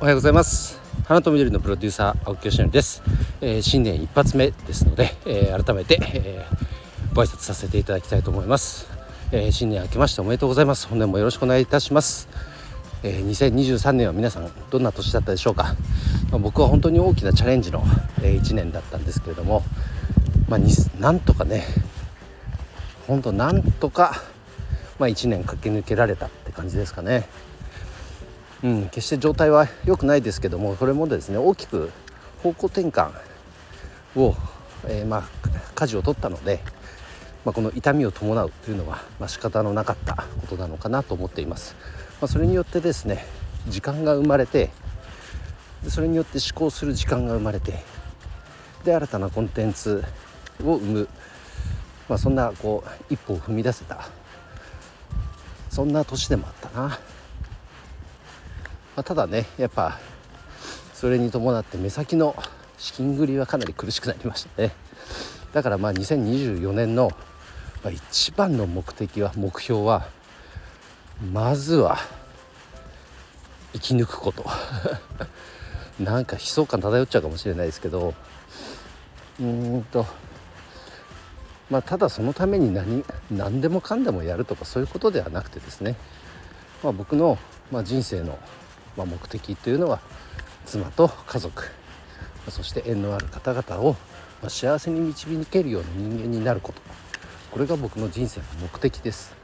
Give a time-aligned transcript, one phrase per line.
[0.00, 0.80] おはようございます。
[1.04, 3.02] 花と緑のプロデューサー青木よしのりです、
[3.42, 8.88] えー、新年一発目ですので、えー、改めて、えー、ご挨拶させていただきたいと思います、
[9.30, 10.88] え新年明けましておめでとうございます。
[10.88, 12.30] 本年もよろしくお願いいたします、
[13.02, 15.76] え2023年は皆さんどんな年だったでしょうか、
[16.30, 17.84] まあ、僕は本当に大きなチャレンジの、
[18.22, 19.62] え1年だったんですけれども
[20.48, 20.60] まあ、
[20.98, 21.66] なんとかね
[23.06, 24.22] 本当なんとか
[24.98, 27.26] まあ、1年駆け抜けられたって感じですかね。
[28.62, 31.90] うん、決して状態は良くないですけどもこれもですね大きく
[32.42, 33.10] 方向転換
[34.16, 34.34] を、
[34.86, 35.22] えー、まあ
[35.74, 36.60] 舵を取ったので、
[37.44, 41.74] まあ、この痛みを伴うというのは、まあ、仕方のなかったことなのかなと思っています。
[42.20, 43.24] まあ、それによってですね
[43.68, 44.70] 時間が生まれて
[45.88, 47.82] それによって思考する時間が生まれて
[48.84, 50.04] で新たなコンテンツ
[50.62, 51.08] を生む、
[52.08, 54.08] まあ、そんなこう一歩を踏み出せた
[55.70, 56.98] そんな年でもあったな。
[59.00, 59.98] まあ、ただねやっぱ
[60.92, 62.36] それに伴って目先の
[62.76, 64.72] 資金繰りはかなり苦しくなりましたね。
[65.54, 67.10] だからまあ2024年の、
[67.90, 70.06] 一番の目的は目標は
[71.32, 71.96] まずは
[73.72, 74.44] 生き抜くこと。
[75.98, 78.12] なんか悲壮感漂っちゃうかもしれないですけど
[79.40, 80.04] うんと
[81.70, 85.96] まあただそのために何何でもかんでもやるとかそういうことではなくてですね、
[86.82, 87.38] まあ、僕の、
[87.70, 88.38] まあ、人生の
[88.96, 90.00] まあ、目的というのは
[90.64, 91.64] 妻と家族。
[92.48, 93.96] そして縁のある方々を
[94.48, 96.80] 幸せに導けるような人間になること。
[97.50, 99.34] これが僕の人生の目的です、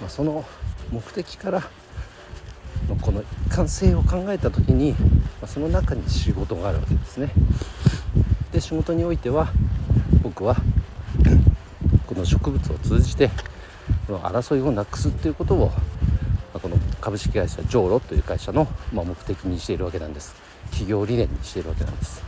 [0.00, 0.42] まあ、その
[0.90, 1.62] 目的から
[3.02, 4.98] この一貫性を考えた時に、ま
[5.42, 7.30] あ、その中に仕事があるわけですね。
[8.52, 9.48] で仕事においては
[10.22, 10.56] 僕は
[12.06, 13.30] この植物を通じて
[14.08, 15.72] 争いをなくすっていうことを
[17.06, 20.34] 株式会社ジョーロという会社の、ま目的にしているわけなんです。
[20.70, 22.20] 企業理念にしているわけなんです。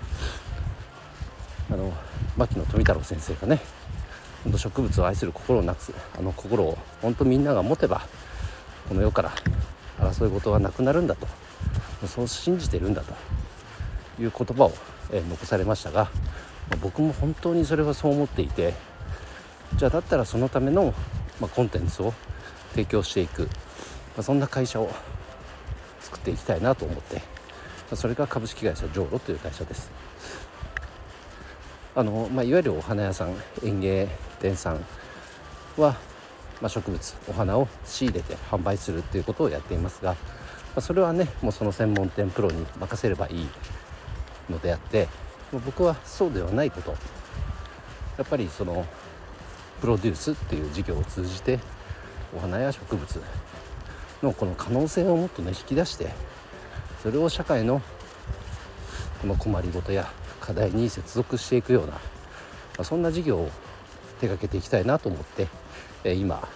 [1.68, 1.92] あの
[2.36, 3.60] 牧野富太郎先生がね
[4.44, 8.02] 本当植物を愛する心をなくすあの心を本当みんなが持てば
[8.88, 9.32] この世から
[9.98, 11.26] 争い事はなくなるんだと。
[12.06, 13.12] そう信じてるんだと。
[14.22, 14.72] いう言葉を、
[15.10, 16.08] え残されましたが
[16.80, 18.74] 僕も本当にそれはそう思っていて
[19.74, 20.94] じゃあだったらそのための、
[21.40, 22.14] まコンテンツを
[22.70, 23.48] 提供していく。
[24.16, 24.90] ま、そんな会社を
[26.00, 27.22] 作っていきたいなと思って、
[27.90, 29.90] ま、それが株式会社ジョーロという会社です。
[31.94, 34.08] あの、まあ、いわゆるお花屋さん園芸
[34.40, 34.84] 店さん
[35.76, 35.96] は、
[36.60, 40.16] まあ、植物お花を仕入れて販売するっていうことをやっていますが、ま
[40.76, 43.48] あ、それはねもうその専門店プロに任せればいい
[44.48, 45.08] のであって
[45.52, 46.94] 僕はそうではないこと
[48.16, 48.86] やっぱりその
[49.80, 51.58] プロデュースっていう事業を通じて
[52.36, 53.20] お花や植物
[54.22, 56.10] のこの可能性をもっとね引き出して
[57.02, 57.80] それを社会の
[59.20, 61.94] この困りごとや課題に接続していくような、
[62.78, 63.50] ま、そんな事業を
[64.20, 65.46] 手掛けていきたいなと思って、
[66.04, 66.48] え、今、ま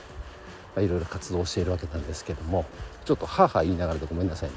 [0.76, 2.64] あ、いろいろ活動しているわけなんですけども
[3.04, 4.56] ちょっとはあはあ言いながらでごめんなさいね。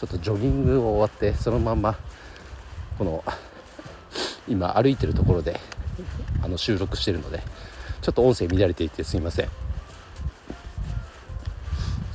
[0.00, 1.96] ちょっとジョギングを終わってそのまんま
[2.98, 3.22] この
[4.48, 5.60] 今歩いてるところで
[6.42, 7.40] あの収録してるので
[8.00, 9.61] ちょっと音声乱れていてすいません。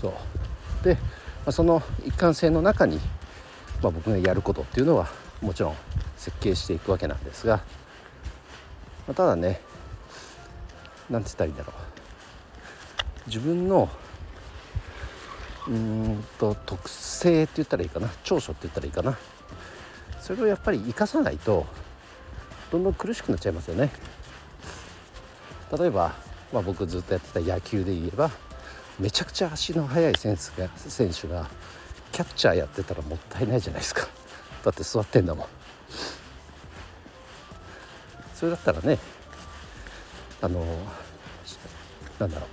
[0.01, 0.83] そう。
[0.83, 0.99] で、ま
[1.47, 2.97] あ、その一貫性の中に、
[3.81, 5.07] まあ、僕がやることっていうのは
[5.41, 5.75] もちろん
[6.17, 7.63] 設計していくわけなんですが、ま
[9.11, 9.61] あ、ただね
[11.09, 13.27] 何て言ったらいいんだろう。
[13.27, 13.89] 自分の
[15.67, 19.17] うんと特性って言ったらいいかな長所って言ったらいいかな。
[20.21, 21.65] それをやっぱり生かさないと
[22.71, 23.91] どんどん苦しくなっちゃいますよね。
[25.77, 26.13] 例えば、
[26.53, 28.31] まあ、僕ずっとやってた野球で言えば
[28.99, 31.47] めちゃくちゃ足の速い選手が選手が
[32.11, 34.07] キャッチャーやってたらもったいないじゃないですか。
[34.63, 35.47] だって座ってんだもん。
[38.33, 38.99] それだったらね
[40.41, 40.63] あの
[42.19, 42.47] なんだろ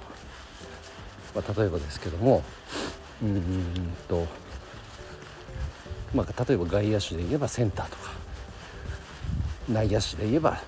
[1.34, 2.42] う、まあ、例えばですけども
[3.22, 4.26] うんと
[6.14, 8.12] まあ例えば外野手で言えばセンターとか
[9.68, 10.58] 内野手で言えば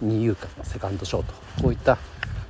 [0.00, 1.96] 二遊間セカンドショートこういった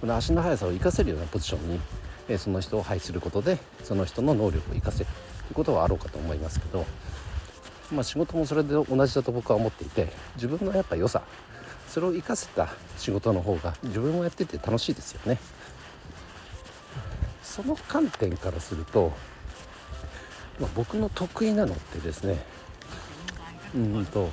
[0.00, 1.80] この足の速さを生かせるようなポジションに
[2.28, 6.84] えその人を配することでその人の能力を生かせるということはあろうかと思いますけど、
[7.92, 11.22] まあ、仕事もそれで同じだと僕は思っていて自分のやっぱ良さ
[11.88, 15.38] それを生かせた仕事の方が自分もやってて楽しいですよね。
[17.42, 19.12] その観点からすると、
[20.60, 22.44] まあ、僕の得意なのってですね
[23.74, 24.30] うんと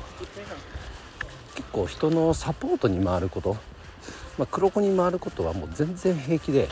[1.56, 3.54] 結構人のサポートに回ること、
[4.38, 6.68] まあ、黒子に回ることはもう全然平気で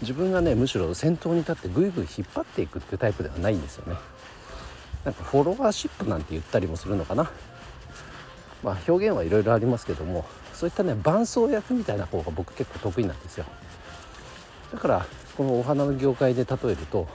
[0.00, 3.98] 自分がねむしろ先頭に立ってぐいぐい引っ張っていくっていうタイプではないんですよね。
[5.04, 7.30] なんかフォロワーシップなんて言ったりもするのかな。
[8.62, 13.44] まあ表現はいろいろありますけどもそういったね伴走役みたいな方が僕結構得意なんですよ。
[14.72, 15.06] だから
[15.36, 17.06] このお花の業界で例えると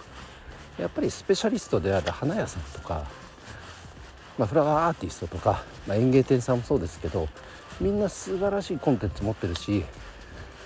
[0.79, 3.05] やっぱりスペシャリストである花屋さんとか、
[4.37, 7.27] まあ、フラワーアーティストとか、まあ、園芸店さんもそうですけど
[7.79, 9.83] みんな素晴らしいコンテンツ持ってるし、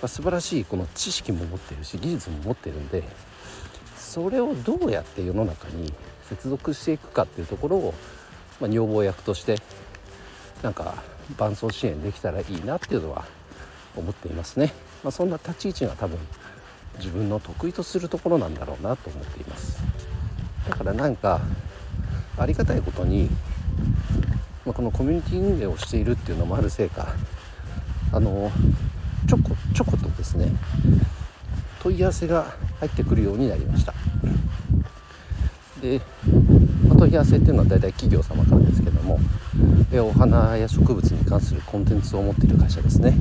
[0.02, 3.02] あ、素晴らしいこの知識も持ってるし技術も持ってるんで
[3.96, 5.92] それをどうやって世の中に
[6.28, 7.94] 接続していくかっていうところを、
[8.60, 9.56] まあ、女房役として
[10.62, 10.94] なんか
[11.36, 13.24] 伴走支援できたらいいなっていうのは
[13.96, 14.72] 思っていますね、
[15.02, 16.18] まあ、そんな立ち位置が多分
[16.98, 19.82] 自分の得意とするところなんだろうなと思っています。
[20.68, 21.40] だからなんか
[22.38, 23.28] ありがたいことに、
[24.64, 27.08] まあ、このコミュニティ運営をしているっていうのもあるせいか
[28.12, 28.50] あの
[29.76, 30.50] ちょことですね
[31.82, 32.46] 問い合わせが
[32.80, 33.92] 入ってくるようになりました。
[35.82, 36.00] で、
[36.88, 39.20] まあ、問い合わせっていうのは大体企業様からですけども
[39.92, 43.14] お花や植物に関するコンテンツを持っている会社ですね。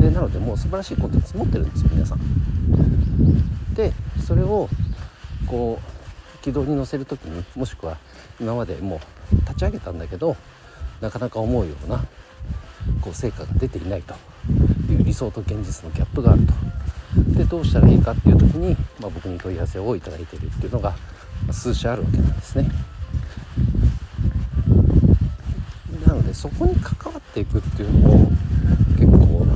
[0.00, 3.74] でなのでもう素晴らしいコンテンツ持ってるんですよ皆さん。
[3.74, 3.92] で
[4.26, 4.70] それを
[5.46, 7.98] こう軌道に乗せる時にもしくは
[8.40, 9.00] 今までも
[9.32, 10.34] う立ち上げたんだけど
[11.02, 12.04] なかなか思うような
[13.02, 14.14] こう成果が出ていないと。
[15.06, 16.52] 理想と現実のギャップがあると
[17.38, 20.94] でどうしたらいいかっていう時に、まあ、僕に問い合わせをいただいているっていうのが
[21.50, 22.68] 数社あるわけなんですね
[26.06, 28.18] なのでそこに関わっていくっていうのを
[28.98, 29.46] 結構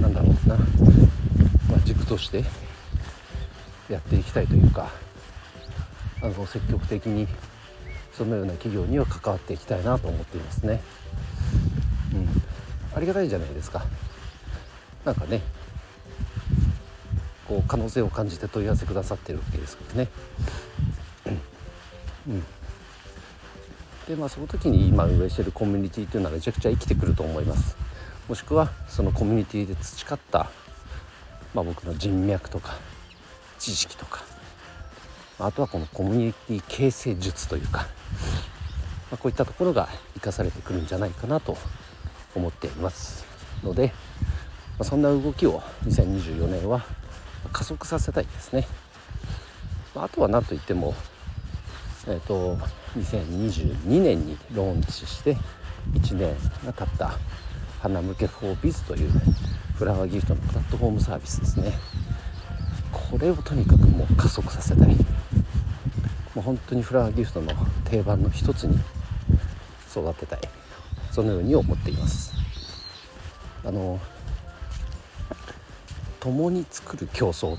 [0.00, 0.64] なんだろうな、ま
[1.76, 2.44] あ、軸として
[3.88, 4.90] やっていきたいというか
[6.22, 7.26] あの積極的に
[8.12, 10.82] そのような企業には関わっていきたいなと思っていますね。
[12.12, 12.28] うん、
[12.94, 13.84] ありがたいじゃないですか。
[15.04, 15.40] なんかね
[17.48, 20.08] こう可能性を感じて問い合わせくださってるわけですからね。
[22.28, 22.44] うん、
[24.06, 27.76] でまあその時に今運営してるコミュニティっていうのはめちゃくちゃ生きてくると思います。
[28.28, 30.50] もしくはそのコミュニティで培った、
[31.52, 32.76] まあ、僕の人脈とか
[33.58, 34.22] 知識とか
[35.40, 37.86] あとはこのコミュニティ形成術というか、ま
[39.14, 41.56] あ、こういったところが生かされてくるんじゃないかなと
[42.36, 43.24] 思っています
[43.64, 43.92] ので、
[44.80, 46.84] あ、そんな動きを2024年は
[47.52, 48.66] 加速させたいですね、
[49.94, 50.94] まあ、あとは何といっても
[52.06, 52.56] えっ、ー、と
[52.96, 55.36] 2022年にローンチして
[55.92, 56.34] 1年
[56.64, 57.12] が経った
[57.80, 59.10] 花向けフォービズという
[59.74, 61.72] フラワーギフトのプラットフォームサービスですね。
[62.92, 64.88] これをとにかくもう加速させたい。
[64.88, 64.94] も
[66.36, 67.52] う本当にフラワーギフトの
[67.84, 68.78] 定番の一つに
[69.90, 70.40] 育てたい。
[71.10, 72.34] そのように思っています。
[73.64, 73.98] あの
[76.20, 77.56] 共に作る競争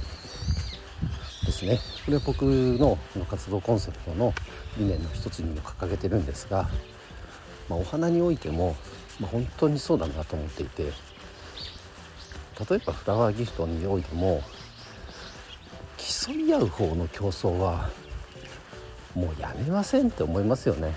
[1.46, 1.80] ですね。
[2.06, 2.98] これは僕の
[3.30, 4.34] 活動コンセプトの
[4.78, 6.70] 理念の一つにも掲げてるんですが、
[7.68, 8.76] まあ、お花においても、
[9.20, 14.42] まあ、本当にそうだなと思っていて例えばフラワーギフトにおいても
[15.98, 17.90] 競い合う方の競争は
[19.16, 20.94] もうやめませんって思いますよね。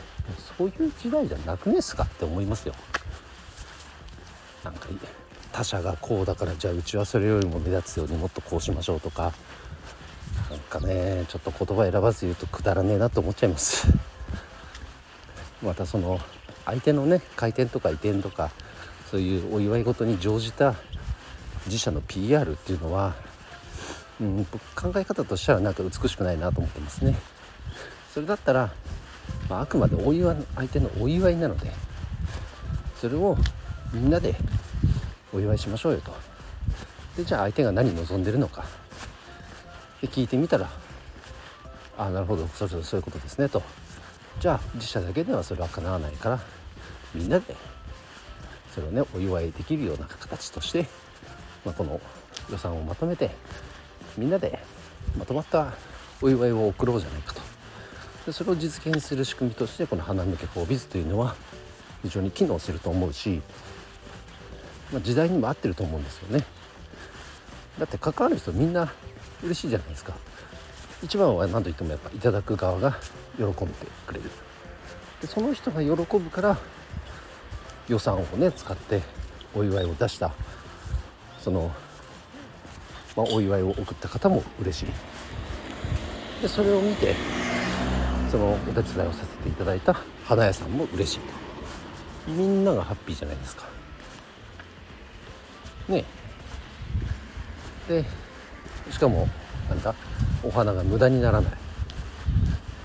[0.57, 2.75] そういう時代じゃなくねすかって思いますよ。
[4.63, 4.99] なんかいい
[5.55, 9.33] 他者がこうだからじゃあうちはそれよりも目立つようにもっとこうしましょうとか
[10.51, 13.87] なんかねちょっと言葉選ばず言うとくだらねえなと思っちゃいます。
[15.63, 16.19] またその
[16.67, 18.51] 相手のね回転とか移転とか
[19.09, 20.75] そういうお祝い事に乗じた
[21.67, 23.15] 自社の PR っていうのは、
[24.21, 24.45] うん、
[24.75, 27.17] 考え方としてはなんか美しくないなと思ってますね。
[28.13, 28.73] それだったら、
[29.49, 31.71] まあ、あくまでお祝い相手のお祝いなので
[33.01, 33.37] それを
[33.93, 34.35] みんなで
[35.35, 36.15] お祝いしましょうよと。
[37.17, 38.65] でじゃあ相手が何望んでるのか。
[40.01, 40.69] で聞いてみたら
[41.99, 43.63] 「ああなるほどそれぞれそういうことですね」と。
[44.41, 46.41] じゃあ自社だけではそれは叶わないから
[47.15, 47.57] みんなで
[48.75, 50.87] それをねお祝いできるような形として、
[51.65, 52.01] まあ、この
[52.51, 53.31] 予算をまとめて
[54.19, 54.59] みんなで
[55.17, 55.73] まとまった
[56.21, 57.41] お祝いを送ろうじゃないかと。
[58.27, 61.37] でそれを実現する仕組みとしてこの花向けフォービズというのは
[62.03, 63.41] 非常に機能すると思うし、
[64.93, 66.45] まあ、時代にも合ってると思うんですよね。
[67.79, 68.93] だって関わる人みんな
[69.43, 70.15] 嬉しいじゃないですか。
[71.03, 72.97] 一番は何といってもやっぱいただく側が
[73.37, 73.57] 喜んで
[74.07, 74.31] くれる。
[75.21, 76.57] でその人が喜ぶから
[77.89, 79.03] 予算をね使って
[79.55, 80.33] お祝いを出した。
[81.41, 81.71] その、
[83.17, 84.87] まあ、お祝いを送った方も嬉しい。
[86.43, 87.15] でそれを見て
[88.31, 91.25] そのお手伝いをさせていただいた花屋さんも嬉しいと。
[92.29, 93.65] みんながハッピーじゃないですか。
[95.89, 96.05] ね。
[97.89, 98.05] で
[98.91, 99.29] しかも
[99.69, 99.95] なんだ？
[100.43, 101.53] お花が無駄にならない。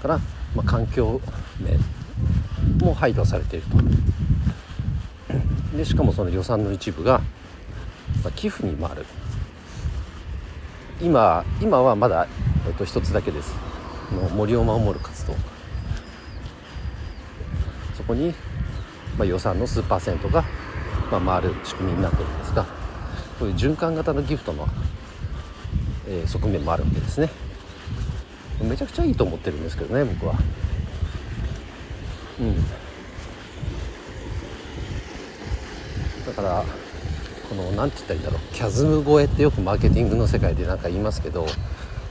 [0.01, 0.19] から
[0.55, 1.21] まあ、環境
[1.59, 1.79] 面
[2.79, 3.77] も配慮されていると。
[5.77, 7.19] でしかもその予算の一部が、
[8.23, 9.05] まあ、寄付に回る。
[11.01, 12.27] 今今はまだ、
[12.67, 13.53] えっと、一つだけです。
[14.11, 15.35] の森を守る活動。
[17.95, 18.33] そこに、
[19.17, 20.43] まあ、予算の数パーセントが、
[21.11, 22.78] まあ、回る仕組みになってるんですが。
[23.39, 24.67] こういう循環型のギフトの、
[26.07, 27.29] えー、側面もあるわけですね。
[28.61, 30.35] めちゃくちゃいいと思ってるんですけどね僕は。
[32.41, 32.55] うん。
[36.25, 36.65] だから
[37.47, 38.53] この何て言ったらいいんだろう。
[38.53, 41.47] キャズム超えってよくマーケティングの世界で何か言いますけど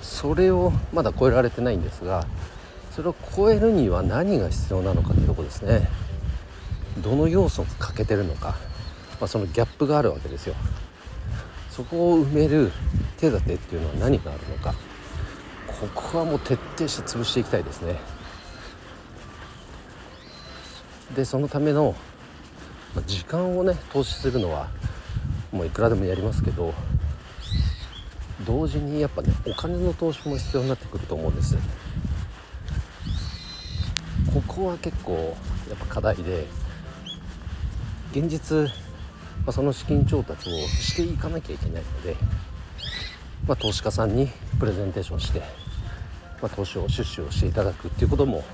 [0.00, 2.26] それをまだ超えられてないんですが
[2.92, 5.88] それを超えるには何が必要なのかってとこですね。
[7.02, 8.56] どの要素が欠けてるのか、
[9.20, 10.54] まあ、そのギャップがあるわけですよ。
[11.78, 12.72] そこを埋める
[13.18, 14.74] 手立てっていうのは何があるのか。
[15.68, 18.00] ここはもう徹底して潰していきたいですね。
[21.14, 21.94] でそのための
[23.06, 24.68] 時間をね投資するのは
[25.52, 26.74] もういくらでもやりますけど
[28.44, 31.56] 同時にやっぱねお金の投資も必要になってくると思うんです。
[34.34, 35.12] ここは結構
[35.68, 36.44] やっぱ課題で
[38.10, 38.68] 現実、
[39.46, 42.16] ま、その資金調達をしていかなきゃいけないので、
[43.46, 44.28] ま、投資家さんに
[44.58, 45.42] プレゼンテーションして、
[46.42, 48.44] ま、投資を出資をしていただくっていうことも、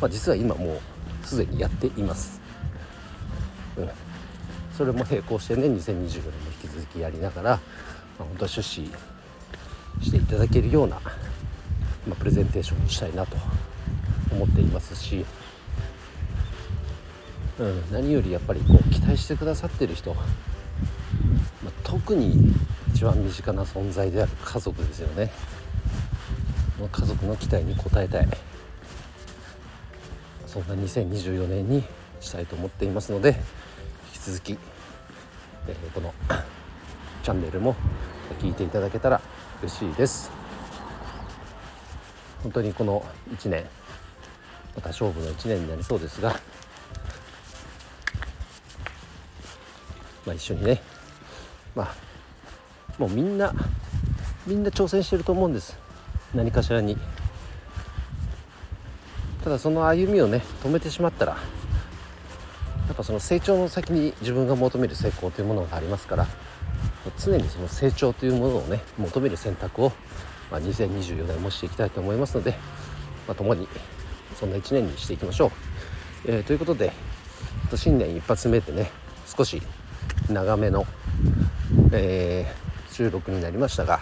[0.00, 2.40] ま、実は今もうすでにやっています。
[3.76, 3.88] うん
[4.76, 6.02] それも並行してね2024年も
[6.62, 7.60] 引き続きやりながら、まあ、
[8.18, 8.90] 本当は出資
[10.02, 11.00] していただけるような、
[12.06, 13.38] まあ、プレゼンテーションをしたいなと
[14.30, 15.24] 思っていますし、
[17.58, 20.20] うん、何よりやっぱりこう期待してくださってる人、ま
[21.66, 22.52] あ、特に
[22.92, 25.30] 一番身近な存在である家族ですよね。
[26.92, 28.28] 家族の期待に応えたい。
[30.46, 31.82] そんな2024年に
[32.20, 33.36] したいと思っていますので
[34.14, 34.58] 引き続き、
[35.68, 36.14] えー、この
[37.22, 37.76] チャンネルも
[38.40, 39.20] 聞いていただけたら
[39.62, 40.30] 嬉しいです。
[42.42, 43.64] 本当にこの1年
[44.74, 46.38] また勝負の1年になりそうですが、
[50.26, 50.82] まあ、一緒にね。
[51.74, 51.94] まあ
[52.98, 53.54] もうみんな
[54.46, 55.78] みんな挑戦してると思うんです。
[56.34, 56.96] 何かしらに。
[59.44, 61.38] ただその歩みをね止めてしまったらや
[62.92, 66.26] っぱその成長の先に自分が求める成功というものがありますから
[67.16, 69.92] 常にその成長というものをね求める選択を、
[70.50, 72.56] まあ、2024年もしていきたいと思いますので、
[73.28, 73.68] まあ、共に
[74.34, 75.50] そんな1年にしていきましょう。
[76.24, 76.92] えー、ということで
[77.76, 78.90] 新年一発目でね
[79.26, 79.62] 少し
[80.30, 80.86] 長めの、
[81.92, 84.00] えー、収録になりましたが、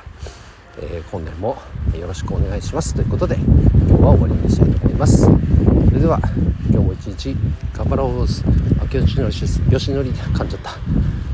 [0.78, 1.56] えー、今年も
[1.98, 5.24] よろしくお願いしますということで今日は終わりにしたいと思います。
[5.24, 5.30] そ
[5.92, 6.18] れでは
[6.70, 7.36] 今日も一日
[7.74, 8.22] 頑張ろう
[8.84, 10.70] 秋吉の吉典噛んじゃった。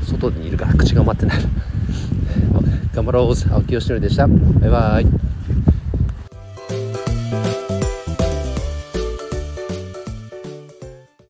[0.05, 1.43] 外にいるから口が待ってない。
[2.93, 4.27] 頑張ろう青木よしのりでした。
[4.27, 5.30] バイバイ。